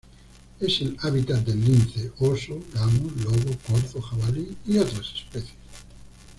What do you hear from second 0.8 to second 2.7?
el hábitat del lince, oso,